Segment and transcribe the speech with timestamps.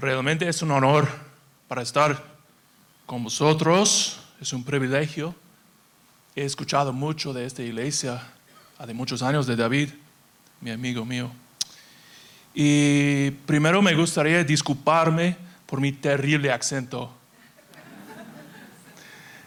[0.00, 1.06] Realmente es un honor
[1.68, 2.24] para estar
[3.04, 5.34] con vosotros, es un privilegio.
[6.34, 8.22] He escuchado mucho de esta iglesia
[8.78, 9.90] hace muchos años de David,
[10.62, 11.30] mi amigo mío.
[12.54, 15.36] Y primero me gustaría disculparme
[15.66, 17.14] por mi terrible acento.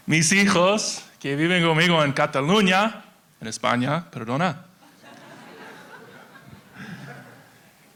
[0.06, 3.06] Mis hijos, que viven conmigo en Cataluña,
[3.40, 4.66] en España, perdona,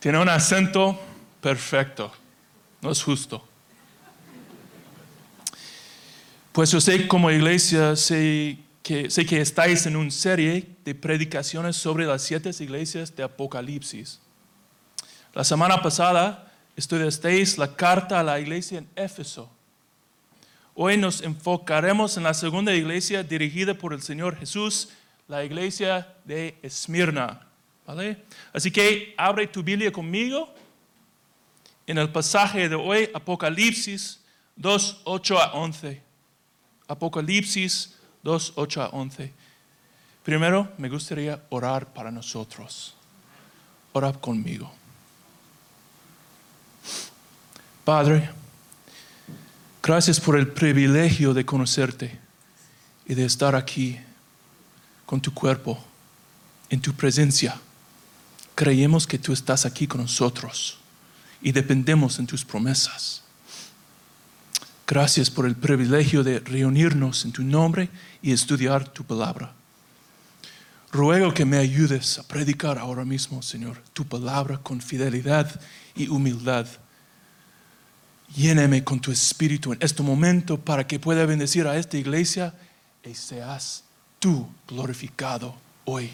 [0.01, 1.01] tienen un acento
[1.41, 2.13] perfecto.
[2.81, 3.45] No es justo.
[6.53, 11.77] Pues yo sé como iglesia, sé que, sé que estáis en una serie de predicaciones
[11.77, 14.21] sobre las siete iglesias de Apocalipsis.
[15.35, 19.51] La semana pasada estudiasteis la carta a la iglesia en Éfeso.
[20.75, 24.91] Hoy nos enfocaremos en la segunda iglesia dirigida por el Señor Jesús,
[25.27, 27.41] la iglesia de Esmirna.
[27.87, 28.23] ¿Vale?
[28.53, 30.55] Así que abre tu Biblia conmigo
[31.89, 34.21] en el pasaje de hoy, Apocalipsis
[34.57, 36.03] 2, 8 a 11.
[36.87, 39.33] Apocalipsis 2, 8 a 11.
[40.23, 42.95] Primero, me gustaría orar para nosotros.
[43.95, 44.71] Orar conmigo.
[47.87, 48.29] Padre,
[49.83, 52.19] gracias por el privilegio de conocerte
[53.07, 53.99] y de estar aquí
[55.07, 55.83] con tu cuerpo,
[56.69, 57.59] en tu presencia.
[58.55, 60.79] Creemos que tú estás aquí con nosotros
[61.41, 63.23] y dependemos en tus promesas.
[64.87, 67.91] Gracias por el privilegio de reunirnos en tu nombre
[68.23, 69.53] y estudiar tu palabra.
[70.91, 75.61] Ruego que me ayudes a predicar ahora mismo, Señor, tu palabra con fidelidad
[75.95, 76.67] y humildad.
[78.35, 82.55] Lléneme con tu espíritu en este momento para que pueda bendecir a esta iglesia
[83.05, 83.85] y seas
[84.19, 86.11] tú glorificado hoy.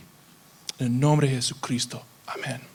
[0.80, 2.04] En el nombre de Jesucristo.
[2.26, 2.73] Amén.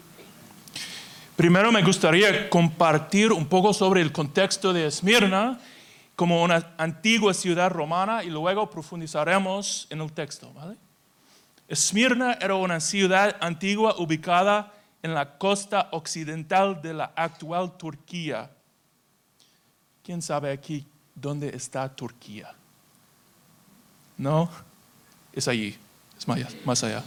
[1.39, 5.57] Primero me gustaría compartir un poco sobre el contexto de Esmirna
[6.13, 10.51] como una antigua ciudad romana y luego profundizaremos en el texto.
[11.69, 18.51] Esmirna era una ciudad antigua ubicada en la costa occidental de la actual Turquía.
[20.03, 22.53] ¿Quién sabe aquí dónde está Turquía?
[24.17, 24.49] No,
[25.31, 25.77] es allí,
[26.17, 26.27] es
[26.65, 27.01] más allá.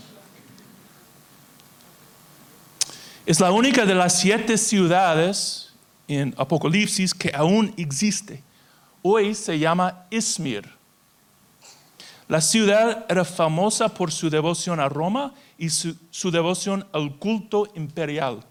[3.24, 5.72] Es la única de las siete ciudades
[6.08, 8.42] en Apocalipsis que aún existe.
[9.00, 10.68] Hoy se llama Izmir.
[12.26, 18.42] La ciudad era famosa por su devoción a Roma y su, devoción al culto imperial.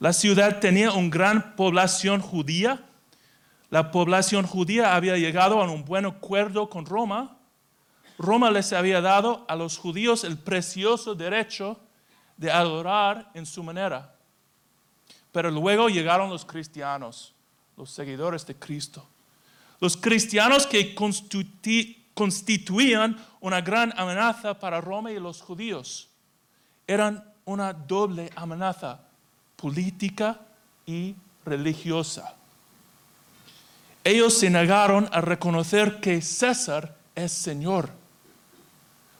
[0.00, 2.82] La ciudad tenía una gran población judía.
[3.70, 7.36] La población judía había llegado a un buen acuerdo con Roma.
[8.18, 11.78] Roma les había dado a los judíos el precioso derecho
[12.36, 14.14] de adorar en su manera.
[15.32, 17.34] Pero luego llegaron los cristianos,
[17.76, 19.06] los seguidores de Cristo.
[19.80, 20.94] Los cristianos que
[22.14, 26.08] constituían una gran amenaza para Roma y los judíos.
[26.86, 29.00] Eran una doble amenaza
[29.56, 30.40] política
[30.86, 31.14] y
[31.44, 32.34] religiosa.
[34.04, 37.90] Ellos se negaron a reconocer que César es Señor.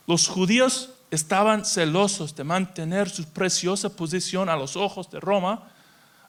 [0.06, 5.70] Los judíos estaban celosos de mantener su preciosa posición a los ojos de Roma,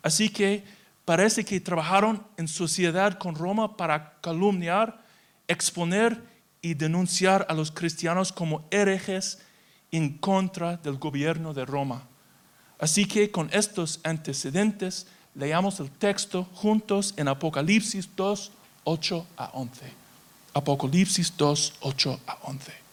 [0.01, 0.63] así que
[1.05, 5.01] parece que trabajaron en sociedad con Roma para calumniar,
[5.47, 6.21] exponer
[6.61, 9.39] y denunciar a los cristianos como herejes
[9.91, 12.03] en contra del gobierno de Roma.
[12.79, 18.51] Así que con estos antecedentes leamos el texto juntos en Apocalipsis 2,
[18.83, 19.93] 8 a 11.
[20.53, 22.84] Apocalipsis 2, 8 a 11.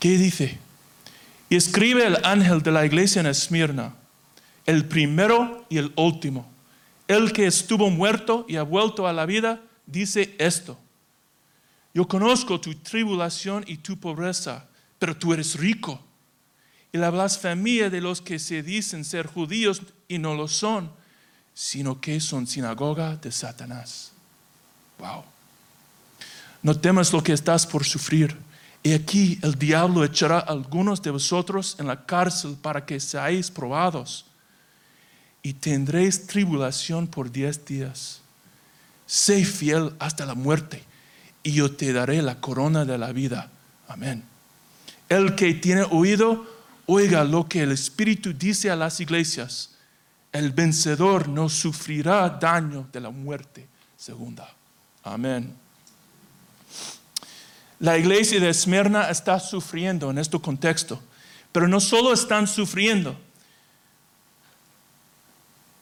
[0.00, 0.58] ¿Qué dice?
[1.50, 3.94] Y escribe el ángel de la iglesia en Esmirna,
[4.64, 6.50] el primero y el último,
[7.06, 10.78] el que estuvo muerto y ha vuelto a la vida, dice esto.
[11.92, 14.64] Yo conozco tu tribulación y tu pobreza,
[14.98, 16.00] pero tú eres rico.
[16.92, 20.90] Y la blasfemia de los que se dicen ser judíos y no lo son,
[21.52, 24.12] sino que son sinagoga de Satanás.
[24.98, 25.24] Wow.
[26.62, 28.36] No temas lo que estás por sufrir
[28.82, 34.24] y aquí el diablo echará algunos de vosotros en la cárcel para que seáis probados.
[35.42, 38.20] Y tendréis tribulación por diez días.
[39.06, 40.84] Sé fiel hasta la muerte,
[41.42, 43.50] y yo te daré la corona de la vida.
[43.88, 44.22] Amén.
[45.08, 46.46] El que tiene oído,
[46.86, 49.70] oiga lo que el Espíritu dice a las iglesias.
[50.32, 53.66] El vencedor no sufrirá daño de la muerte
[53.96, 54.48] segunda.
[55.02, 55.52] Amén.
[57.80, 61.00] La iglesia de Esmirna está sufriendo en este contexto,
[61.50, 63.16] pero no solo están sufriendo,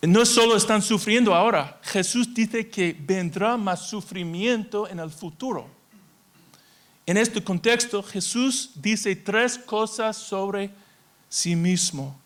[0.03, 5.69] no solo están sufriendo ahora, Jesús dice que vendrá más sufrimiento en el futuro.
[7.05, 10.71] En este contexto, Jesús dice tres cosas sobre
[11.29, 12.17] sí mismo.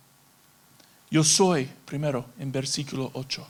[1.10, 3.46] Yo soy, primero, en versículo 8.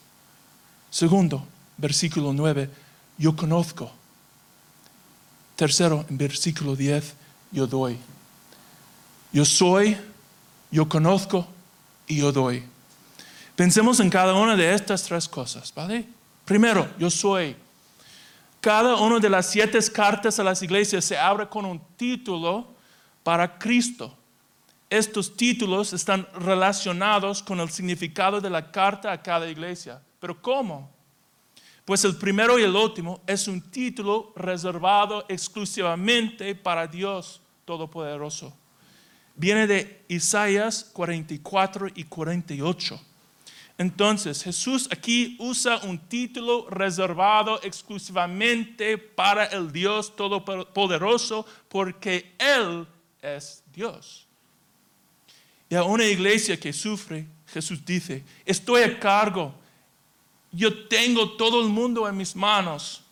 [0.88, 1.44] Segundo,
[1.78, 2.70] versículo 9,
[3.18, 3.90] yo conozco.
[5.62, 7.14] Tercero, en versículo 10,
[7.52, 7.96] yo doy.
[9.32, 9.96] Yo soy,
[10.72, 11.46] yo conozco
[12.08, 12.64] y yo doy.
[13.54, 16.04] Pensemos en cada una de estas tres cosas, ¿vale?
[16.44, 17.54] Primero, yo soy.
[18.60, 22.66] Cada una de las siete cartas a las iglesias se abre con un título
[23.22, 24.18] para Cristo.
[24.90, 30.02] Estos títulos están relacionados con el significado de la carta a cada iglesia.
[30.18, 30.90] ¿Pero cómo?
[31.84, 38.56] Pues el primero y el último es un título reservado exclusivamente para Dios Todopoderoso.
[39.34, 43.00] Viene de Isaías 44 y 48.
[43.78, 52.86] Entonces, Jesús aquí usa un título reservado exclusivamente para el Dios Todopoderoso porque Él
[53.20, 54.26] es Dios.
[55.68, 59.54] Y a una iglesia que sufre, Jesús dice, estoy a cargo,
[60.52, 63.02] yo tengo todo el mundo en mis manos.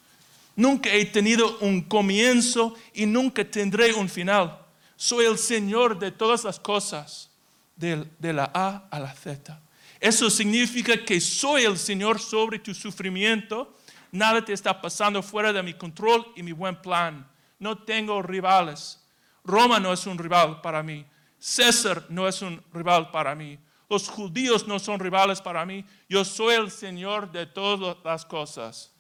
[0.54, 4.58] Nunca he tenido un comienzo y nunca tendré un final.
[4.94, 7.31] Soy el Señor de todas las cosas,
[7.76, 9.58] de, la A a la Z.
[9.98, 13.75] Eso significa que soy el Señor sobre tu sufrimiento.
[14.12, 17.26] Nada te está pasando fuera de mi control y mi buen plan.
[17.58, 18.98] No tengo rivales.
[19.44, 21.06] Roma no es un rival para mí.
[21.38, 23.58] César no es un rival para mí.
[23.90, 25.84] Los judíos no son rivales para mí.
[26.08, 28.92] Yo soy el Señor de todas las cosas.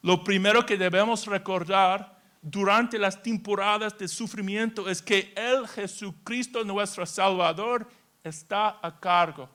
[0.00, 7.04] Lo primero que debemos recordar durante las temporadas de sufrimiento es que el Jesucristo, nuestro
[7.04, 7.86] Salvador,
[8.24, 9.46] está a cargo.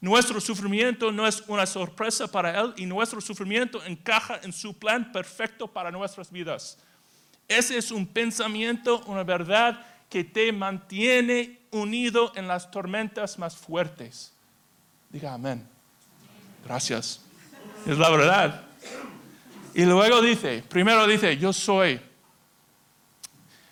[0.00, 5.12] Nuestro sufrimiento no es una sorpresa para Él y nuestro sufrimiento encaja en su plan
[5.12, 6.76] perfecto para nuestras vidas.
[7.46, 14.32] Ese es un pensamiento, una verdad que te mantiene unido en las tormentas más fuertes.
[15.10, 15.66] Diga amén.
[16.64, 17.20] Gracias.
[17.86, 18.62] Es la verdad.
[19.74, 22.00] Y luego dice, primero dice, yo soy.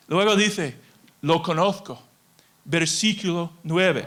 [0.07, 0.77] Luego dice,
[1.23, 2.01] lo conozco.
[2.65, 4.07] Versículo 9.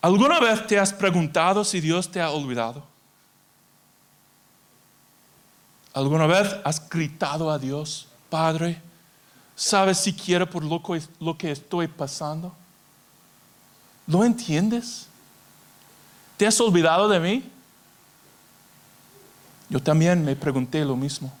[0.00, 2.86] ¿Alguna vez te has preguntado si Dios te ha olvidado?
[5.92, 8.80] ¿Alguna vez has gritado a Dios, Padre,
[9.58, 12.54] ¿sabes siquiera por lo que, lo que estoy pasando?
[14.06, 15.08] ¿Lo entiendes?
[16.36, 17.50] ¿Te has olvidado de mí?
[19.68, 21.32] Yo también me pregunté lo mismo.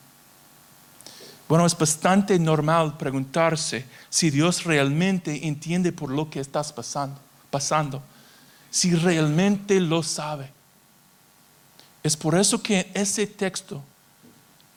[1.48, 7.18] Bueno, es bastante normal preguntarse si Dios realmente entiende por lo que estás pasando.
[7.48, 8.02] pasando
[8.70, 10.50] si realmente lo sabe.
[12.02, 13.82] Es por eso que ese texto,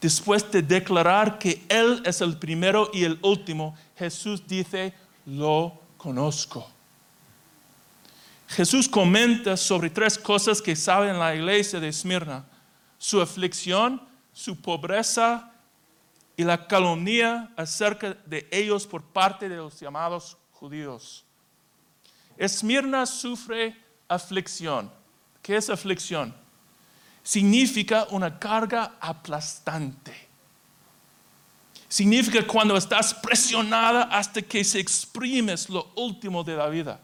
[0.02, 4.94] después de declarar que Él es el primero y el último, Jesús dice,
[5.26, 6.68] lo conozco.
[8.48, 12.44] Jesús comenta sobre tres cosas que sabe en la iglesia de Esmirna.
[12.98, 14.02] Su aflicción,
[14.34, 15.54] su pobreza
[16.36, 21.24] y la calumnia acerca de ellos por parte de los llamados judíos.
[22.38, 23.78] Esmirna sufre
[24.08, 24.92] aflicción.
[25.42, 26.41] ¿Qué es aflicción?
[27.24, 30.30] Significa una carga aplastante.
[31.88, 37.00] Significa cuando estás presionada hasta que se exprimes lo último de la vida.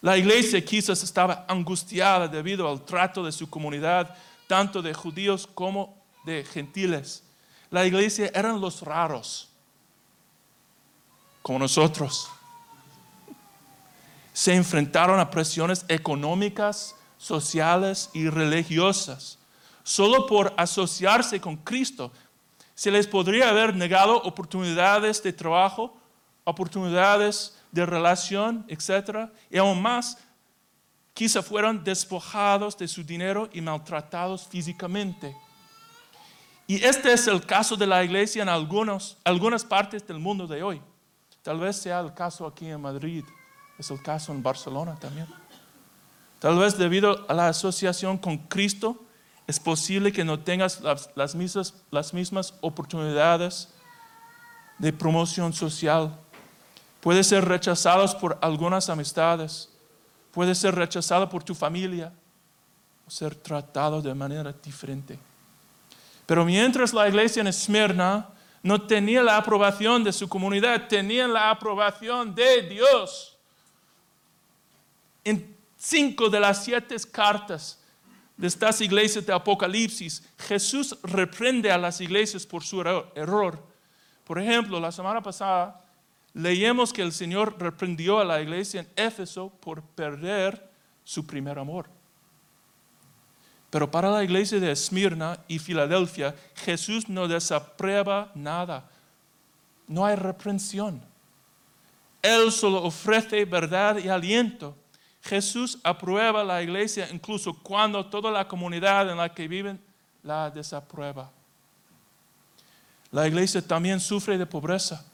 [0.00, 4.16] La iglesia quizás estaba angustiada debido al trato de su comunidad,
[4.46, 7.22] tanto de judíos como de gentiles.
[7.70, 9.50] La iglesia eran los raros,
[11.42, 12.30] como nosotros
[14.32, 19.38] se enfrentaron a presiones económicas, sociales y religiosas.
[19.82, 22.10] Solo por asociarse con Cristo
[22.74, 25.98] se les podría haber negado oportunidades de trabajo,
[26.44, 29.30] oportunidades de relación, etc.
[29.50, 30.16] Y aún más,
[31.12, 35.36] quizá fueran despojados de su dinero y maltratados físicamente.
[36.66, 40.62] Y este es el caso de la iglesia en algunos, algunas partes del mundo de
[40.62, 40.80] hoy.
[41.42, 43.24] Tal vez sea el caso aquí en Madrid.
[43.78, 45.39] Es el caso en Barcelona también.
[46.40, 49.04] Tal vez debido a la asociación con Cristo,
[49.46, 53.68] es posible que no tengas las, mismas, las mismas oportunidades
[54.78, 56.16] de promoción social.
[57.00, 59.68] Puedes ser rechazado por algunas amistades.
[60.32, 62.10] Puedes ser rechazado por tu familia
[63.06, 65.18] o ser tratado de manera diferente.
[66.24, 68.28] Pero mientras la iglesia en Esmirna
[68.62, 73.36] no tenía la aprobación de su comunidad, tenía la aprobación de Dios
[75.80, 77.80] cinco de las siete cartas
[78.36, 82.80] de estas iglesias de Apocalipsis, Jesús reprende a las iglesias por su
[83.14, 83.58] error.
[84.24, 85.84] Por ejemplo, la semana pasada
[86.34, 90.70] leímos que el Señor reprendió a la iglesia en Éfeso por perder
[91.02, 91.88] su primer amor.
[93.70, 98.88] Pero para la iglesia de Esmirna y Filadelfia, Jesús no desaprueba nada.
[99.86, 101.00] No hay reprensión.
[102.20, 104.76] Él solo ofrece verdad y aliento.
[105.22, 109.80] Jesús aprueba la iglesia incluso cuando toda la comunidad en la que viven
[110.22, 111.30] la desaprueba.
[113.10, 115.04] La iglesia también sufre de pobreza,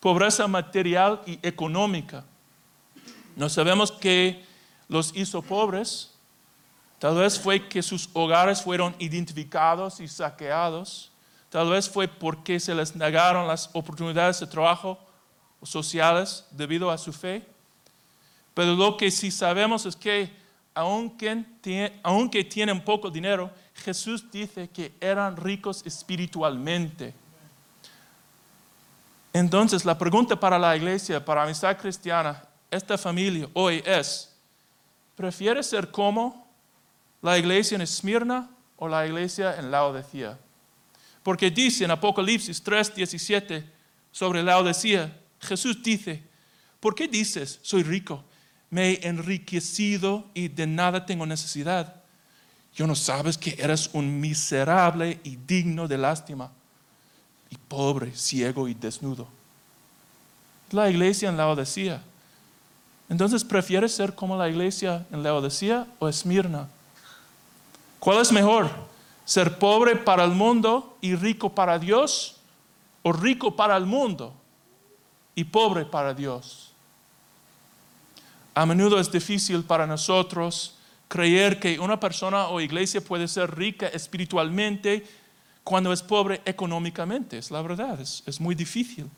[0.00, 2.24] pobreza material y económica.
[3.34, 4.44] No sabemos qué
[4.88, 6.10] los hizo pobres.
[6.98, 11.10] Tal vez fue que sus hogares fueron identificados y saqueados.
[11.48, 14.98] Tal vez fue porque se les negaron las oportunidades de trabajo
[15.62, 17.46] sociales debido a su fe.
[18.54, 20.30] Pero lo que sí sabemos es que
[20.74, 21.44] aunque,
[22.02, 27.14] aunque tienen poco dinero, Jesús dice que eran ricos espiritualmente.
[29.32, 34.34] Entonces la pregunta para la iglesia, para amistad cristiana, esta familia hoy es,
[35.14, 36.46] ¿prefieres ser como
[37.20, 40.38] la iglesia en Esmirna o la iglesia en Laodicea?
[41.22, 43.64] Porque dice en Apocalipsis 3:17
[44.10, 46.22] sobre Laodicea, Jesús dice,
[46.80, 48.24] ¿por qué dices, soy rico?
[48.72, 51.94] Me he enriquecido y de nada tengo necesidad.
[52.74, 56.50] Yo no sabes que eres un miserable y digno de lástima,
[57.50, 59.28] y pobre, ciego y desnudo.
[60.72, 62.02] La iglesia en Laodicea.
[63.08, 66.66] Entonces, ¿prefieres ser como la iglesia en Laodicea o Esmirna?
[68.00, 68.68] ¿Cuál es mejor?
[69.24, 72.36] ¿Ser pobre para el mundo y rico para Dios?
[73.02, 74.34] ¿O rico para el mundo
[75.34, 76.71] y pobre para Dios.
[78.54, 80.76] A menudo es difícil para nosotros
[81.08, 85.06] creer que una persona o iglesia puede ser rica espiritualmente
[85.64, 87.38] cuando es pobre económicamente.
[87.38, 89.08] Es la verdad, es, muy difícil.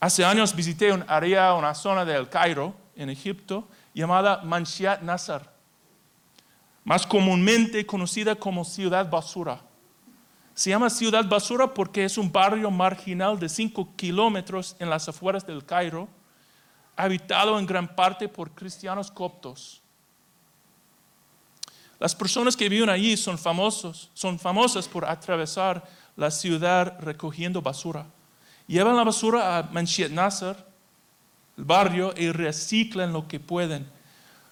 [0.00, 5.42] Hace años visité un área, una zona del Cairo, en Egipto, llamada Manshiat Nasser,
[6.84, 9.60] más comúnmente conocida como Ciudad Basura.
[10.54, 15.46] Se llama Ciudad Basura porque es un barrio marginal de 5 kilómetros en las afueras
[15.46, 16.08] del Cairo,
[16.96, 19.82] habitado en gran parte por cristianos coptos.
[21.98, 25.86] Las personas que viven allí son famosos, son famosas por atravesar
[26.16, 28.06] la ciudad recogiendo basura.
[28.66, 30.56] Llevan la basura a Manshiat Nasser,
[31.56, 33.86] el barrio, y reciclan lo que pueden.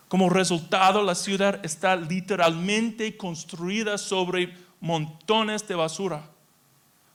[0.08, 6.30] Como resultado, la ciudad está literalmente construida sobre montones de basura.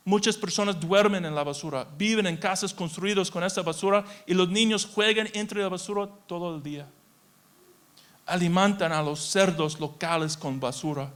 [0.05, 4.49] Muchas personas duermen en la basura, viven en casas construidas con esa basura y los
[4.49, 6.87] niños juegan entre la basura todo el día.
[8.25, 11.09] Alimentan a los cerdos locales con basura.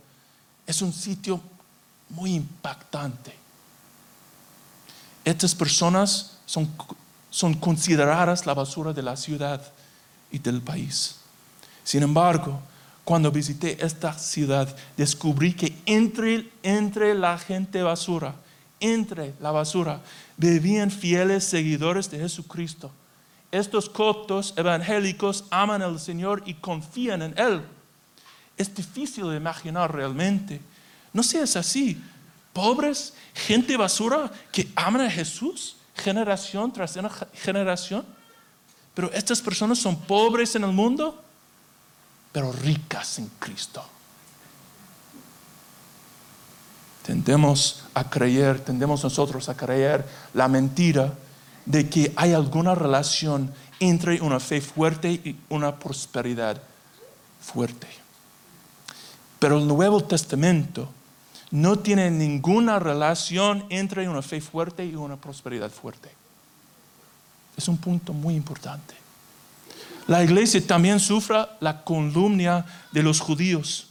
[0.65, 1.41] Es un sitio
[2.09, 3.33] muy impactante.
[5.23, 6.69] Estas personas son,
[7.29, 9.61] son consideradas la basura de la ciudad
[10.31, 11.15] y del país.
[11.83, 12.59] Sin embargo,
[13.03, 18.35] cuando visité esta ciudad, descubrí que entre, entre la gente basura,
[18.83, 20.01] entre la basura,
[20.37, 22.91] vivían fieles seguidores de Jesucristo.
[23.51, 27.61] Estos coptos evangélicos aman al Señor y confían en Él.
[28.57, 30.59] Es difícil de imaginar realmente.
[31.11, 32.01] No seas así.
[32.51, 36.95] Pobres, gente basura que aman a Jesús, generación tras
[37.33, 38.05] generación.
[38.93, 41.23] Pero estas personas son pobres en el mundo
[42.33, 43.85] pero ricas en Cristo.
[47.03, 51.13] Tendemos a creer, tendemos nosotros a creer la mentira
[51.65, 56.61] de que hay alguna relación entre una fe fuerte y una prosperidad
[57.41, 57.87] fuerte.
[59.39, 60.89] Pero el Nuevo Testamento
[61.51, 66.09] no tiene ninguna relación entre una fe fuerte y una prosperidad fuerte.
[67.57, 69.03] Es un punto muy importante
[70.07, 73.87] la iglesia también sufre la calumnia de los judíos.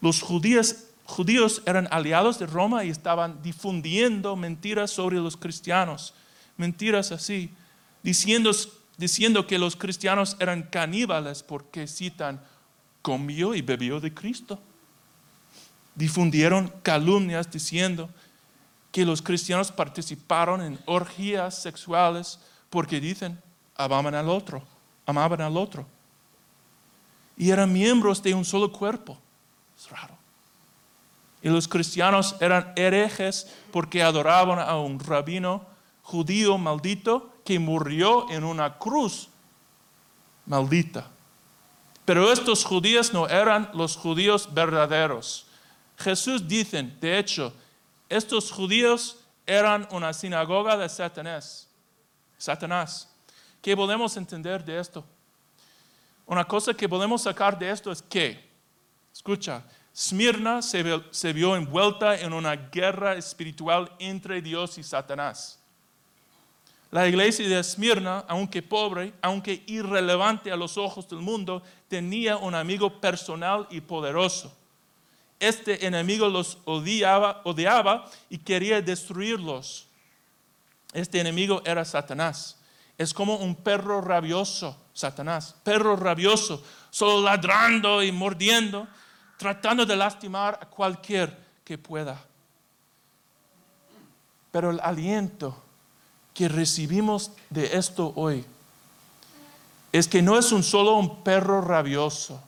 [0.00, 0.76] Los judíos,
[1.10, 6.14] judíos eran aliados de Roma y estaban difundiendo mentiras sobre los cristianos.
[6.56, 7.50] Mentiras así,
[8.02, 8.50] diciendo,
[8.96, 12.40] diciendo que los cristianos eran caníbales porque citan,
[13.02, 14.60] comió y bebió de Cristo.
[15.94, 18.08] Difundieron calumnias diciendo
[18.92, 22.38] que los cristianos participaron en orgías sexuales
[22.70, 23.40] porque dicen,
[23.76, 24.64] amaban al otro
[25.10, 25.86] amaban al otro.
[27.36, 29.18] Y eran miembros de un solo cuerpo.
[29.76, 30.16] Es raro.
[31.42, 35.66] Y los cristianos eran herejes porque adoraban a un rabino
[36.02, 39.28] judío maldito que murió en una cruz
[40.46, 41.08] maldita.
[42.04, 45.46] Pero estos judíos no eran los judíos verdaderos.
[45.96, 47.52] Jesús dice, de hecho,
[48.08, 51.68] estos judíos eran una sinagoga de Satanás.
[52.36, 53.08] Satanás.
[53.62, 55.04] ¿Qué podemos entender de esto?
[56.26, 58.48] Una cosa que podemos sacar de esto es que,
[59.12, 59.62] escucha,
[59.94, 65.58] Smirna se, vio envuelta en una guerra espiritual entre Dios y Satanás.
[66.90, 72.54] La iglesia de Esmirna, aunque pobre, aunque irrelevante a los ojos del mundo, tenía un
[72.54, 74.56] amigo personal y poderoso.
[75.38, 79.86] Este enemigo los odiaba, odiaba y quería destruirlos.
[80.92, 82.58] Este enemigo era Satanás.
[82.98, 88.86] Es como un perro rabioso, Satanás, perro rabioso, solo ladrando y mordiendo,
[89.40, 92.22] tratando de lastimar a cualquier que pueda.
[94.52, 95.56] Pero el aliento
[96.34, 98.44] que recibimos de esto hoy
[99.92, 102.38] es que no es un solo un perro rabioso,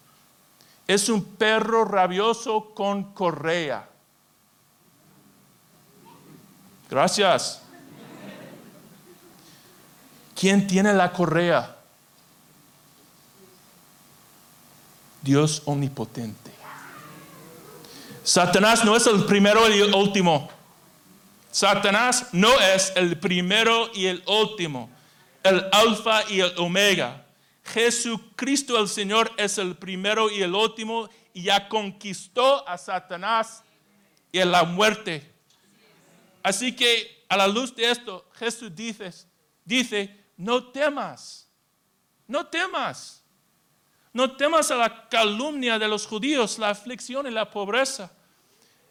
[0.86, 3.88] es un perro rabioso con correa.
[6.90, 7.62] Gracias.
[10.38, 11.74] ¿Quién tiene la correa?
[15.22, 16.41] Dios omnipotente.
[18.24, 20.48] Satanás no es el primero y el último.
[21.50, 24.90] Satanás no es el primero y el último,
[25.42, 27.26] el alfa y el omega.
[27.64, 33.62] Jesucristo el Señor es el primero y el último y ya conquistó a Satanás
[34.30, 35.30] y a la muerte.
[36.42, 39.12] Así que a la luz de esto, Jesús dice,
[39.64, 41.48] dice, no temas,
[42.26, 43.21] no temas,
[44.12, 48.12] no temas a la calumnia de los judíos, la aflicción y la pobreza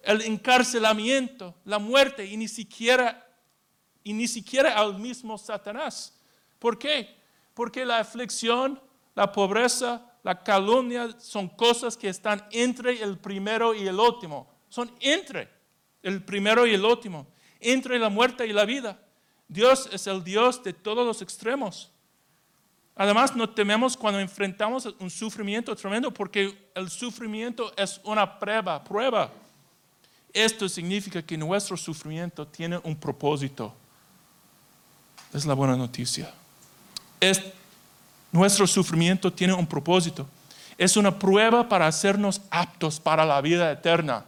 [0.04, 3.28] el encarcelamiento, la muerte y ni siquiera
[4.04, 6.20] y ni siquiera al mismo Satanás.
[6.58, 7.16] ¿Por qué?
[7.54, 8.82] Porque la aflicción,
[9.14, 14.52] la pobreza, la calumnia son cosas que están entre el primero y el último.
[14.70, 15.50] Son entre
[16.02, 17.28] el primero y el último,
[17.60, 19.00] entre la muerte y la vida.
[19.48, 21.92] Dios es el Dios de todos los extremos.
[23.02, 29.32] Además, no tememos cuando enfrentamos un sufrimiento tremendo porque el sufrimiento es una prueba, prueba.
[30.32, 33.74] Esto significa que nuestro sufrimiento tiene un propósito.
[35.34, 36.32] Es la buena noticia.
[38.32, 40.28] nuestro sufrimiento tiene un propósito.
[40.78, 44.26] Es una prueba para hacernos aptos para la vida eterna.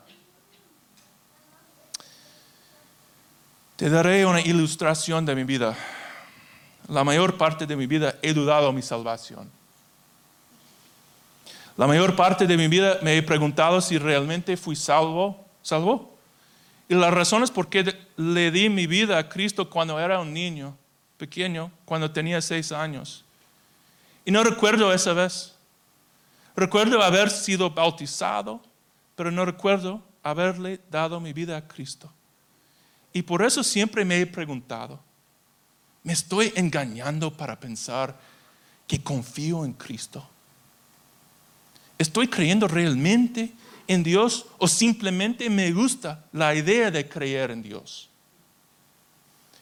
[3.76, 5.78] Te daré una ilustración de mi vida.
[6.88, 9.50] La mayor parte de mi vida he dudado mi salvación.
[11.78, 16.14] La mayor parte de mi vida me he preguntado si realmente fui salvo salvó.
[16.88, 20.78] Y la razón es porque le di mi vida a Cristo cuando era un niño,
[21.18, 23.24] pequeño, cuando tenía seis años.
[24.26, 25.56] Y no recuerdo esa vez.
[26.56, 28.62] Recuerdo haber sido bautizado,
[29.16, 32.12] pero no recuerdo haberle dado mi vida a Cristo.
[33.12, 35.00] Y por eso siempre me he preguntado,
[36.04, 38.20] ¿me estoy engañando para pensar
[38.88, 40.28] que confío en Cristo?
[41.98, 43.54] ¿Estoy creyendo realmente
[43.88, 48.10] en Dios o simplemente me gusta la idea de creer en Dios.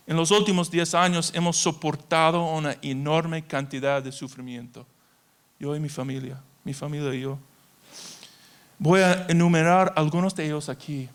[0.06, 4.86] En los últimos 10 años hemos soportado una enorme cantidad de sufrimiento.
[5.60, 7.38] Yo y mi familia, mi familia y yo.
[8.78, 11.08] Voy a enumerar algunos de ellos aquí,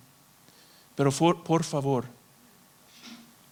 [0.95, 2.07] pero por, favor,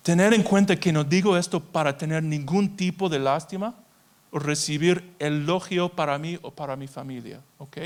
[0.05, 3.75] tener en cuenta que no digo esto para tener ningún tipo de lástima
[4.31, 7.79] o recibir elogio para mí o para mi familia, ¿ok?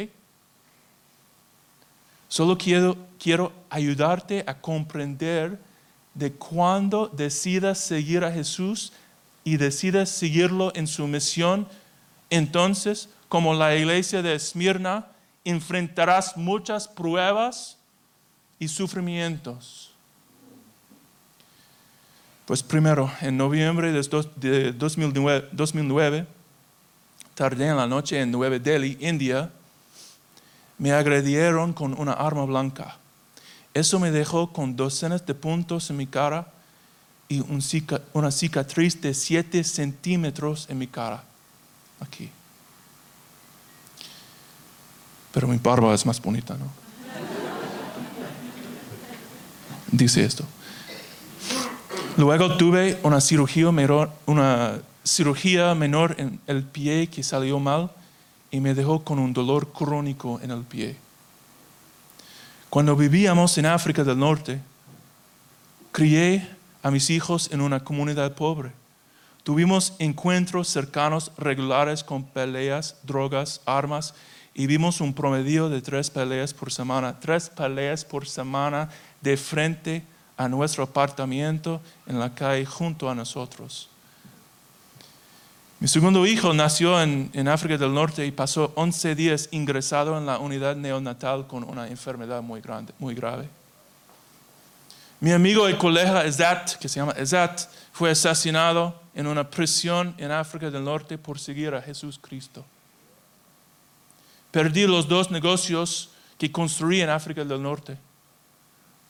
[2.29, 5.61] Solo quiero, quiero ayudarte a comprender
[6.13, 8.93] de cuando decidas seguir a Jesús
[9.45, 11.69] y decidas seguirlo en su misión,
[12.31, 15.07] entonces, como la iglesia de Esmirna,
[15.45, 17.79] enfrentarás muchas pruebas
[18.59, 19.88] y sufrimientos.
[22.49, 26.27] Pues primero, en noviembre de 2009, 2009
[27.35, 29.51] tardé en la noche en Nueva Delhi, India,
[30.79, 32.97] me agredieron con una arma blanca.
[33.75, 36.51] Eso me dejó con docenas de puntos en mi cara
[37.29, 37.45] y
[38.15, 41.25] una cicatriz de 7 centímetros en mi cara,
[42.01, 42.31] aquí.
[45.33, 46.65] Pero mi barba es más bonita, ¿no?
[49.93, 50.47] Dice esto.
[52.17, 57.91] Luego tuve una cirugía menor, una cirugía menor en el pie que salió mal
[58.51, 60.97] y me dejó con un dolor crónico en el pie.
[62.71, 64.61] Cuando vivíamos en África del Norte,
[65.93, 66.49] crié
[66.83, 68.73] a mis hijos en una comunidad pobre.
[69.43, 74.15] Tuvimos encuentros cercanos regulares con peleas, drogas, armas
[74.55, 79.97] y vimos un promedio de tres peleas por semana, tres peleas por semana de frente
[79.99, 83.89] a nuestro apartamento en la calle junto a nosotros.
[85.81, 90.39] Mi segundo hijo nació en, África del Norte y pasó 11 días ingresado en la
[90.39, 93.49] unidad neonatal con una enfermedad muy, grande, muy grave.
[95.21, 100.33] Mi amigo de colegio Ezat, que se llama Ezat, fue asesinado en una prisión en
[100.33, 102.65] África del Norte por seguir a Jesús Cristo.
[104.51, 107.99] Perdí los dos negocios que construí en África del Norte.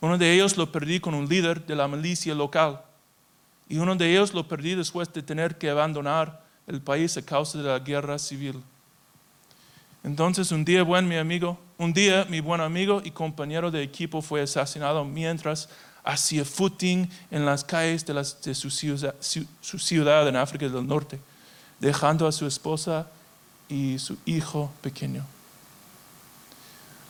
[0.01, 2.83] Uno de ellos lo perdí con un líder de la milicia local
[3.69, 7.59] y uno de ellos lo perdí después de tener que abandonar el país a causa
[7.59, 8.63] de la guerra civil.
[10.05, 14.23] Entonces un día, buen mi amigo, un día mi buen amigo y compañero de equipo
[14.23, 15.69] fue asesinado mientras
[16.05, 21.19] hacía footing en las calles de, su, ciudad, su ciudad en África del Norte,
[21.81, 23.07] dejando a su esposa
[23.69, 25.27] y su hijo pequeño.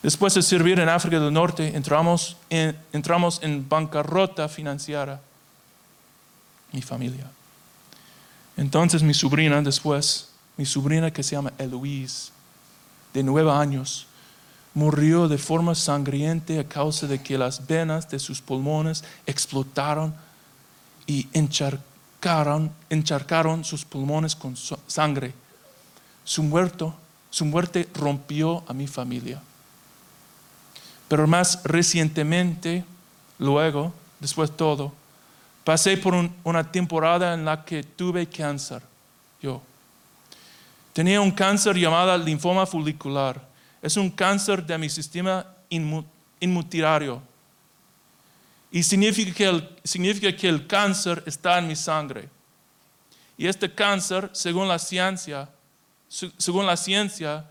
[0.02, 5.20] Después de servir en África del Norte, entramos en, bancarrota financiera,
[6.72, 7.28] mi familia.
[8.56, 12.30] Entonces mi sobrina después, mi sobrina que se llama Eloise,
[13.12, 14.06] de nueve años,
[14.72, 20.14] murió de forma sangrienta a causa de que las venas de sus pulmones explotaron
[21.06, 24.54] y encharcaron, encharcaron sus pulmones con
[24.86, 25.34] sangre.
[26.22, 26.94] Su, muerto,
[27.30, 29.42] su muerte rompió a mi familia.
[31.08, 32.84] Pero más recientemente,
[33.38, 34.92] luego, después de todo,
[35.68, 38.80] Pasé por una temporada en la que tuve cáncer.
[39.38, 39.60] Yo.
[40.94, 43.38] Tenía un cáncer llamado linfoma folicular.
[43.82, 45.46] Es un cáncer de mi sistema
[46.40, 47.20] inmunitario.
[48.70, 52.30] Y significa que, el, significa que el cáncer está en mi sangre.
[53.36, 55.50] Y este cáncer, según la ciencia,
[56.08, 57.44] según la ciencia,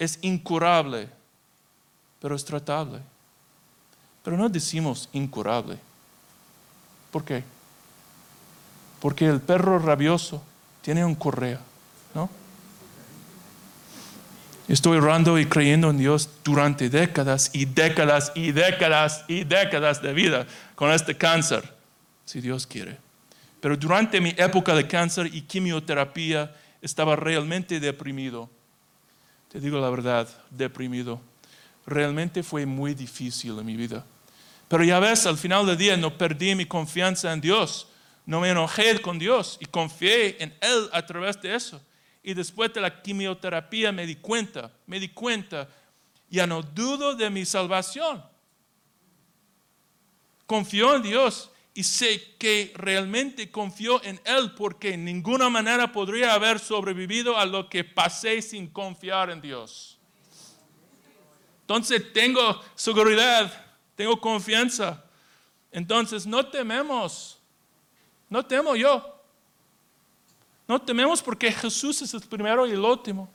[0.00, 1.08] es incurable,
[2.22, 3.00] pero es tratable.
[4.22, 5.76] Pero no decimos incurable.
[7.10, 7.42] ¿Por qué?
[9.00, 10.40] Porque el perro rabioso
[10.80, 11.58] tiene un correa,
[12.14, 12.30] ¿no?
[14.68, 20.12] Estoy orando y creyendo en Dios durante décadas y décadas y décadas y décadas de
[20.12, 21.74] vida con este cáncer,
[22.24, 22.96] si Dios quiere.
[23.60, 28.48] Pero durante mi época de cáncer y quimioterapia estaba realmente deprimido.
[29.50, 31.31] Te digo la verdad, deprimido.
[31.86, 34.04] Realmente fue muy difícil en mi vida.
[34.68, 37.88] Pero ya ves, al final del día no perdí mi confianza en Dios.
[38.24, 41.80] No me enojé con Dios y confié en Él a través de eso.
[42.22, 45.68] Y después de la quimioterapia me di cuenta, me di cuenta,
[46.30, 48.22] ya no dudo de mi salvación.
[50.46, 56.34] Confío en Dios y sé que realmente confío en Él porque en ninguna manera podría
[56.34, 59.98] haber sobrevivido a lo que pasé sin confiar en Dios.
[61.74, 63.62] Entonces tengo seguridad
[63.94, 65.02] tengo confianza.
[65.70, 67.38] Entonces no tememos,
[68.28, 69.08] no temo yo.
[70.66, 73.28] No tememos porque Jesús es el primero y el último.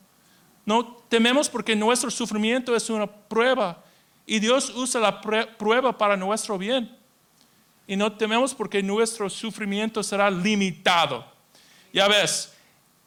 [0.65, 3.84] No tememos porque nuestro sufrimiento es una prueba
[4.26, 6.95] y Dios usa la prueba para nuestro bien.
[7.86, 11.26] Y no tememos porque nuestro sufrimiento será limitado.
[11.93, 12.54] Ya ves,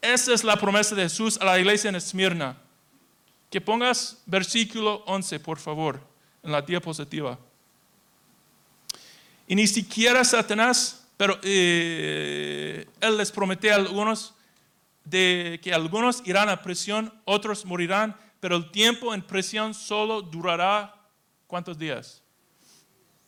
[0.01, 2.57] esa es la promesa de Jesús a la iglesia en Esmirna.
[3.51, 5.99] Que pongas versículo 11, por favor,
[6.41, 7.37] en la diapositiva.
[9.47, 14.33] Y ni siquiera Satanás, pero eh, él les prometió a algunos
[15.03, 20.95] de que algunos irán a prisión, otros morirán, pero el tiempo en prisión solo durará
[21.45, 22.21] ¿cuántos días?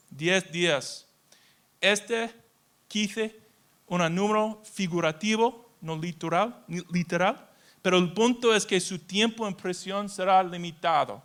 [0.10, 1.06] Diez días.
[1.82, 2.34] Este
[2.88, 3.36] quise
[3.88, 7.50] un número figurativo, no literal, literal,
[7.84, 11.22] pero el punto es que su tiempo en prisión será limitado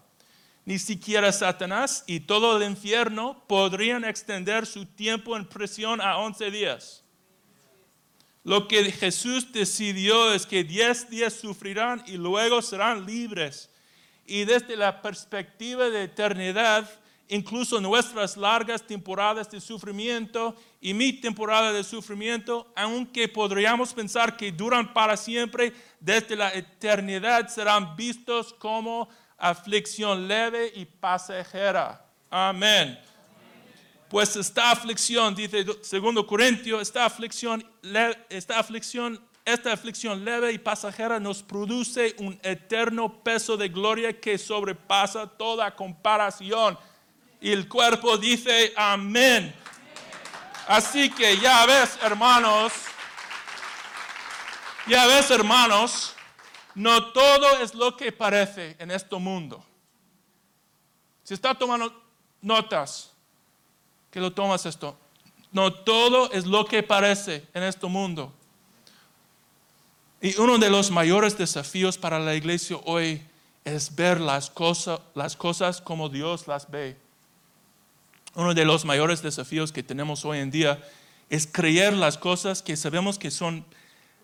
[0.69, 6.51] ni siquiera Satanás y todo el infierno podrían extender su tiempo en prisión a 11
[6.51, 7.03] días.
[8.45, 13.71] Lo que Jesús decidió es que 10 días sufrirán y luego serán libres.
[14.27, 16.87] Y desde la perspectiva de eternidad,
[17.29, 24.51] incluso nuestras largas temporadas de sufrimiento y mi temporada de sufrimiento, aunque podríamos pensar que
[24.51, 32.05] duran para siempre, desde la eternidad serán vistos como aflicción leve y pasajera.
[32.31, 32.99] Amén.
[34.09, 37.63] Pues esta aflicción, dice segundo Corintios, esta aflicción,
[38.31, 44.39] esta aflicción, esta aflicción leve y pasajera nos produce un eterno peso de gloria que
[44.39, 46.79] sobrepasa toda comparación.
[47.41, 49.55] Y el cuerpo dice amén.
[50.67, 52.73] Así que ya ves, hermanos,
[54.87, 56.15] Ya ves, hermanos,
[56.75, 59.63] no todo es lo que parece en este mundo.
[61.23, 61.93] Si está tomando
[62.41, 63.13] notas,
[64.11, 64.97] que lo tomas esto.
[65.53, 68.33] No todo es lo que parece en este mundo.
[70.21, 73.23] Y uno de los mayores desafíos para la iglesia hoy
[73.65, 76.97] es ver las, cosas, las cosas como Dios las ve.
[78.39, 80.81] Uno de los mayores desafíos que tenemos hoy en día
[81.29, 83.65] es creer las cosas que sabemos que son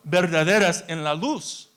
[0.04, 1.68] verdaderas en la luz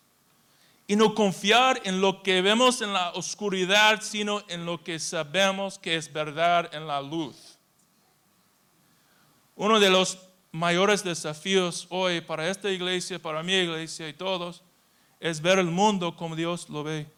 [0.85, 5.79] y no confiar en lo que vemos en la oscuridad, sino en lo que sabemos
[5.79, 7.57] que es verdad en la luz.
[9.55, 10.19] Uno de los
[10.51, 14.61] mayores desafíos hoy para esta iglesia, para mi iglesia y todos,
[15.19, 17.16] es ver el mundo como Dios lo ve.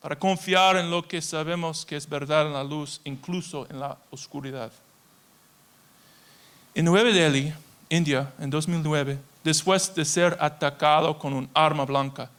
[0.00, 3.98] Para confiar en lo que sabemos que es verdad en la luz, incluso en la
[4.10, 4.72] oscuridad.
[6.74, 7.52] En Nueva Delhi,
[7.90, 12.30] India, en 2009, después de ser atacado con un arma blanca,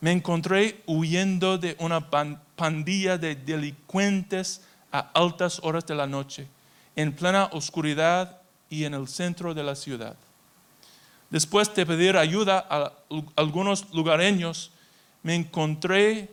[0.00, 2.08] me encontré huyendo de una
[2.56, 6.48] pandilla de delincuentes a altas horas de la noche,
[6.96, 8.40] en plena oscuridad
[8.70, 10.16] y en el centro de la ciudad.
[11.30, 12.92] Después de pedir ayuda a
[13.36, 14.72] algunos lugareños,
[15.22, 16.32] me encontré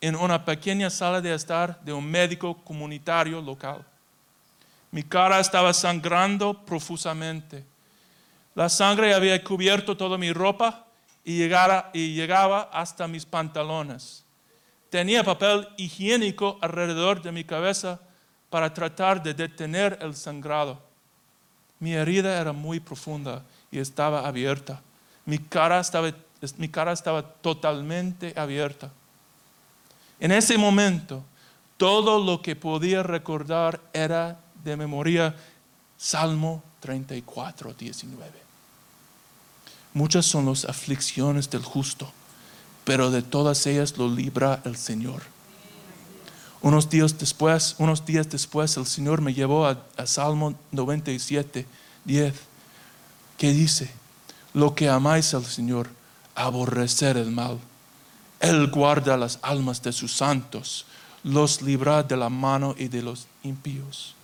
[0.00, 3.84] en una pequeña sala de estar de un médico comunitario local.
[4.90, 7.64] Mi cara estaba sangrando profusamente.
[8.54, 10.86] La sangre había cubierto toda mi ropa
[11.24, 14.24] y llegaba, y llegaba hasta mis pantalones.
[14.88, 18.00] Tenía papel higiénico alrededor de mi cabeza
[18.48, 20.82] para tratar de detener el sangrado.
[21.78, 24.82] Mi herida era muy profunda y estaba abierta.
[25.24, 28.90] Mi cara estaba totalmente abierta.
[30.20, 31.24] En ese momento,
[31.76, 35.34] todo lo que podía recordar era de memoria
[35.96, 38.30] Salmo 34, 19.
[39.94, 42.12] Muchas son las aflicciones del justo,
[42.84, 45.22] pero de todas ellas lo libra el Señor.
[46.62, 51.66] Unos días después, unos días después, el Señor me llevó a, Salmo 97,
[52.04, 52.34] 10,
[53.38, 53.90] que dice,
[54.52, 55.88] lo que amáis al Señor,
[56.34, 57.58] aborrecer el mal.
[58.40, 60.86] Él guarda las almas de sus santos,
[61.22, 64.14] los libra de la mano y de los impíos.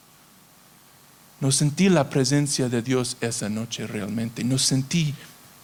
[1.40, 5.14] No sentí la presencia de Dios esa noche realmente, no sentí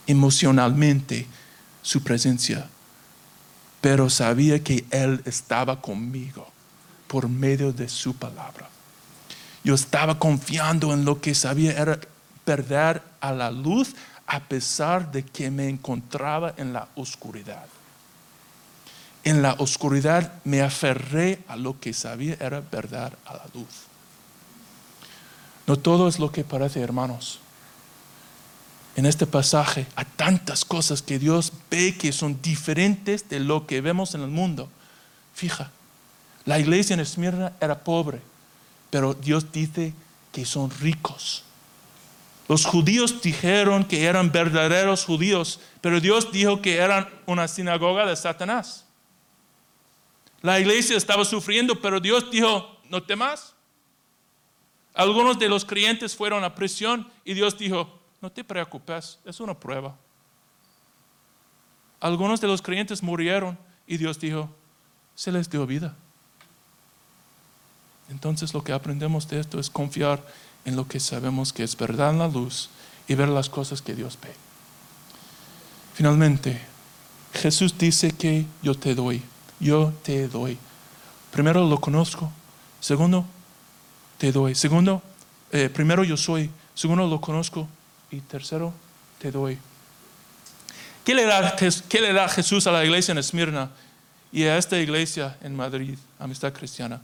[0.07, 1.27] emocionalmente
[1.81, 2.69] su presencia,
[3.81, 6.47] pero sabía que Él estaba conmigo
[7.07, 8.69] por medio de su palabra.
[9.65, 11.99] Yo estaba confiando en lo que sabía era
[12.45, 13.95] perder a la luz
[14.27, 17.67] a pesar de que me encontraba en la oscuridad.
[19.24, 23.87] En la oscuridad me aferré a lo que sabía era verdad a la luz.
[25.66, 27.38] No todo es lo que parece, hermanos.
[28.96, 33.80] En este pasaje hay tantas cosas que Dios ve que son diferentes de lo que
[33.80, 34.68] vemos en el mundo.
[35.35, 35.70] Fija,
[36.44, 38.20] la iglesia en Esmirna era pobre,
[38.90, 39.94] pero Dios dice
[40.32, 41.44] que son ricos.
[42.48, 48.16] Los judíos dijeron que eran verdaderos judíos, pero Dios dijo que eran una sinagoga de
[48.16, 48.85] Satanás.
[50.42, 53.55] La iglesia estaba sufriendo, pero Dios dijo, no temas.
[54.94, 59.59] Algunos de los creyentes fueron a prisión y Dios dijo, no te preocupes, es una
[59.59, 59.96] prueba.
[62.00, 64.50] Algunos de los creyentes murieron y Dios dijo,
[65.14, 65.94] se les dio vida.
[68.11, 70.22] Entonces lo que aprendemos de esto es confiar
[70.64, 72.68] en lo que sabemos que es verdad en la luz
[73.09, 74.35] y ver las cosas que Dios ve.
[75.94, 76.61] Finalmente,
[77.33, 79.22] Jesús dice que yo te doy,
[79.62, 80.59] yo te doy.
[81.31, 82.31] Primero lo conozco,
[82.81, 83.25] segundo,
[84.18, 84.55] te doy.
[84.55, 85.03] Segundo,
[85.51, 87.66] eh, primero yo soy, segundo lo conozco
[88.11, 88.75] y tercero,
[89.18, 89.59] te doy.
[91.05, 93.70] ¿Qué le, da, ¿Qué le da Jesús a la iglesia en Esmirna
[94.31, 97.01] y a esta iglesia en Madrid, Amistad Cristiana?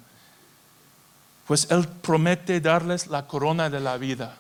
[1.48, 4.36] pues Él promete darles la corona de la vida.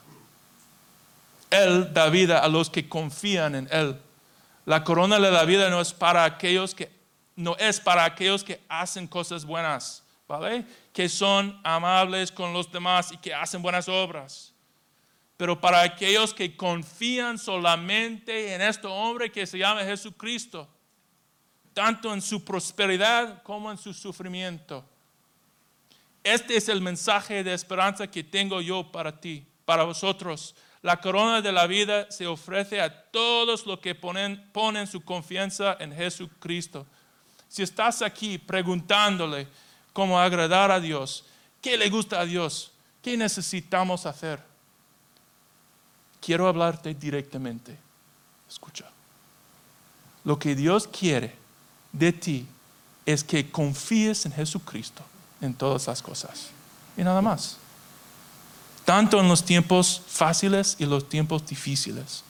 [1.48, 3.96] Él da vida a los que confían en Él.
[4.66, 6.92] La corona de la vida no es para aquellos que
[7.38, 10.66] no es para aquellos que hacen cosas buenas, ¿vale?
[10.92, 14.52] Que son amables con los demás y que hacen buenas obras.
[15.36, 20.68] Pero para aquellos que confían solamente en este hombre que se llama Jesucristo,
[21.72, 24.84] tanto en su prosperidad como en su sufrimiento.
[26.24, 30.56] Este es el mensaje de esperanza que tengo yo para ti, para vosotros.
[30.82, 35.76] La corona de la vida se ofrece a todos los que ponen, ponen su confianza
[35.78, 36.84] en Jesucristo.
[37.48, 39.48] Si estás aquí preguntándole
[39.92, 41.24] cómo agradar a Dios,
[41.62, 42.70] qué le gusta a Dios,
[43.02, 44.42] qué necesitamos hacer,
[46.20, 47.78] quiero hablarte directamente.
[48.48, 48.84] Escucha.
[50.24, 51.34] Lo que Dios quiere
[51.92, 52.46] de ti
[53.06, 55.02] es que confíes en Jesucristo
[55.40, 56.48] en todas las cosas.
[56.96, 57.56] Y nada más.
[58.84, 62.24] Tanto en los tiempos fáciles y los tiempos difíciles.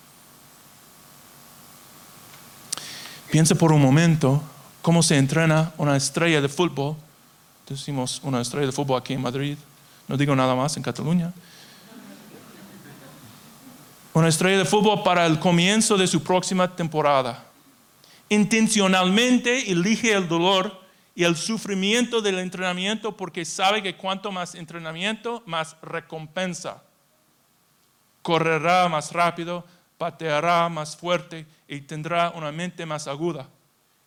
[3.31, 4.42] Piensa por un momento
[4.83, 6.97] cómo se entrena una estrella de fútbol.
[7.69, 9.59] Decimos una estrella de fútbol aquí en Madrid.
[10.07, 11.33] No digo nada más en Cataluña.
[14.14, 17.45] Una estrella de fútbol para el comienzo de su próxima temporada.
[18.29, 20.81] Intencionalmente elige el dolor
[21.14, 26.83] y el sufrimiento del entrenamiento porque sabe que cuanto más entrenamiento, más recompensa.
[28.23, 29.64] Correrá más rápido,
[29.99, 33.49] pateará más fuerte y tendrá una mente más aguda.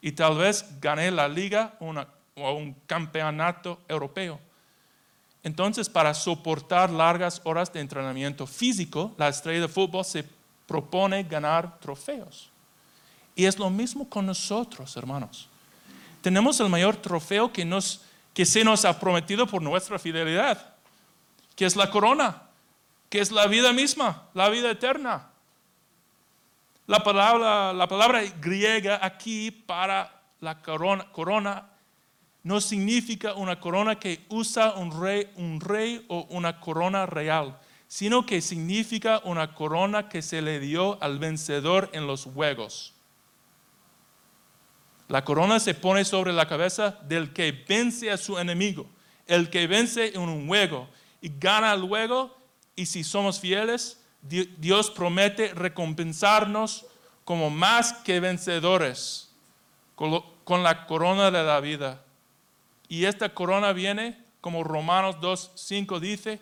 [0.01, 4.39] Y tal vez gane la liga o un campeonato europeo.
[5.43, 10.25] Entonces, para soportar largas horas de entrenamiento físico, la estrella de fútbol se
[10.67, 12.49] propone ganar trofeos.
[13.35, 15.47] Y es lo mismo con nosotros, hermanos
[16.21, 17.67] tenemos el mayor trofeo que,
[18.33, 20.75] que se nos ha prometido por nuestra fidelidad,
[21.55, 22.43] que es la corona,
[23.09, 25.30] que es la vida misma, la vida eterna.
[26.87, 31.69] La palabra, la palabra griega aquí para la corona, corona
[32.43, 38.25] no significa una corona que usa un rey, un rey o una corona real, sino
[38.25, 42.95] que significa una corona que se le dio al vencedor en los juegos.
[45.07, 48.87] La corona se pone sobre la cabeza del que vence a su enemigo,
[49.27, 50.87] el que vence en un juego
[51.21, 52.35] y gana el juego.
[52.75, 56.85] Y si somos fieles, Dios promete recompensarnos
[57.25, 59.31] como más que vencedores
[59.95, 62.03] con la corona de la vida.
[62.87, 66.41] Y esta corona viene, como Romanos 2.5 dice,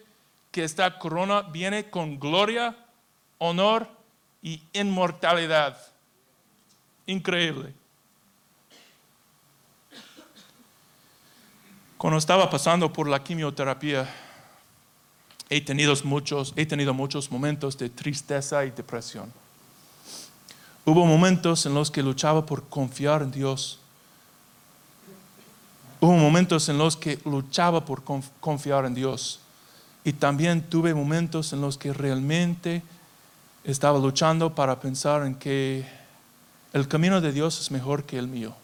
[0.51, 2.75] que esta corona viene con gloria,
[3.37, 3.87] honor
[4.41, 5.77] y inmortalidad.
[7.05, 7.73] Increíble.
[11.97, 14.09] Cuando estaba pasando por la quimioterapia,
[15.49, 19.31] he tenido muchos, he tenido muchos momentos de tristeza y depresión.
[20.85, 23.79] Hubo momentos en los que luchaba por confiar en Dios.
[25.99, 28.03] Hubo momentos en los que luchaba por
[28.39, 29.39] confiar en Dios.
[30.03, 32.81] Y también tuve momentos en los que realmente
[33.63, 35.85] estaba luchando para pensar en que
[36.73, 38.55] el camino de Dios es mejor que el mío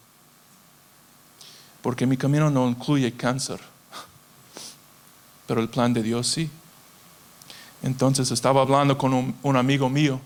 [1.86, 3.60] porque mi camino no incluye cáncer,
[5.46, 6.50] pero el plan de Dios sí.
[7.86, 10.20] Entonces estaba hablando con un, amigo mío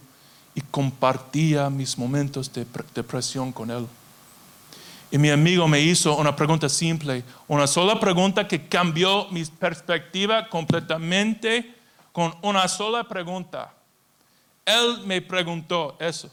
[0.54, 3.86] y compartía mis momentos de depresión con él.
[5.10, 10.48] Y mi amigo me hizo una pregunta simple, una sola pregunta que cambió mi perspectiva
[10.48, 11.74] completamente
[12.12, 13.74] con una sola pregunta.
[14.64, 16.30] Él me preguntó eso.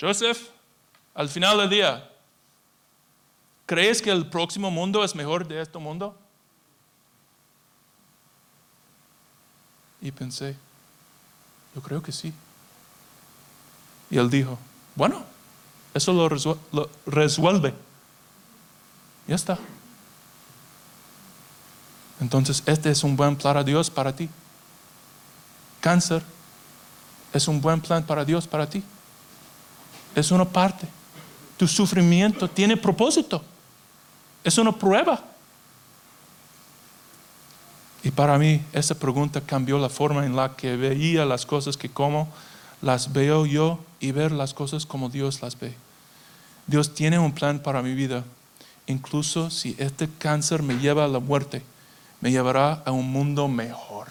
[0.00, 0.48] Joseph,
[1.14, 2.10] al final del día,
[3.64, 6.18] ¿Crees que el próximo mundo es mejor de este mundo?
[10.02, 10.56] Y pensé,
[11.74, 12.32] yo creo que sí.
[14.10, 14.58] Y él dijo,
[14.94, 15.24] bueno,
[15.94, 16.28] eso lo,
[17.06, 17.74] resuelve.
[19.26, 19.58] Ya está.
[22.20, 24.28] Entonces, este es un buen plan para Dios para ti.
[25.80, 26.22] Cáncer
[27.32, 28.82] es un buen plan para Dios para ti.
[30.14, 30.86] Es una parte.
[31.56, 33.42] Tu sufrimiento tiene propósito.
[34.42, 35.22] Es una prueba.
[38.20, 42.28] Para mí esa pregunta cambió la forma en la que veía las cosas que como
[42.82, 45.74] las veo yo y ver las cosas como Dios las ve.
[46.66, 48.22] Dios tiene un plan para mi vida.
[48.86, 51.62] Incluso si este cáncer me lleva a la muerte,
[52.20, 54.08] me llevará a un mundo mejor.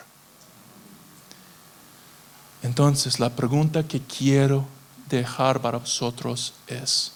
[2.64, 4.66] Entonces la pregunta que quiero
[5.08, 7.12] dejar para vosotros es,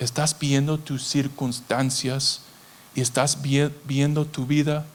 [0.00, 2.40] estás viendo tus circunstancias
[2.96, 3.38] y estás
[3.84, 4.86] viendo tu vida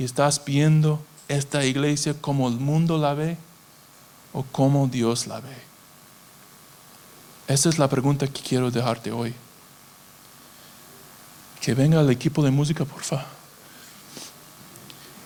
[0.00, 0.98] y estás viendo
[1.28, 3.36] esta iglesia como el mundo la ve
[4.32, 5.54] o como Dios la ve.
[7.46, 9.34] Esa es la pregunta que quiero dejarte hoy.
[11.60, 13.26] Que venga el equipo de música, por favor.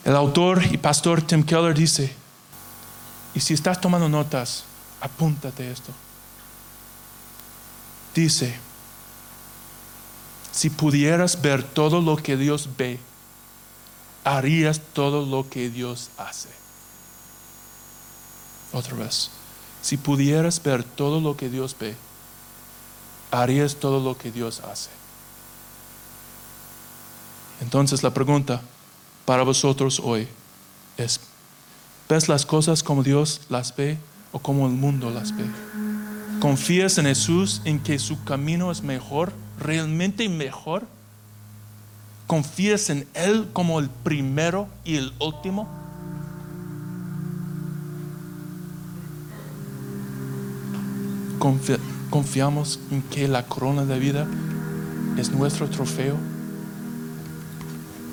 [0.05, 2.13] El autor y pastor Tim Keller dice,
[3.33, 4.65] y si estás tomando notas,
[5.01, 5.93] apúntate esto.
[8.13, 8.57] Dice,
[10.51, 12.99] si pudieras ver todo lo que Dios ve,
[14.25, 16.49] harías todo lo que Dios hace.
[18.73, 19.31] Otra vez,
[19.83, 21.95] si pudieras ver todo lo que Dios ve,
[23.31, 24.91] harías todo lo que Dios hace.
[27.61, 28.63] Entonces la pregunta
[29.25, 30.27] para vosotros hoy
[30.97, 31.21] es,
[32.09, 33.99] ¿ves las cosas como Dios las ve
[34.33, 35.45] o como el mundo las ve?
[36.41, 40.87] ¿Confías en Jesús en que su camino es mejor, realmente mejor?
[42.27, 45.69] ¿Confías en Él como el primero y el último?
[51.39, 51.79] Confi-
[52.11, 54.27] confiamos en que la corona de vida
[55.19, 56.17] es nuestro trofeo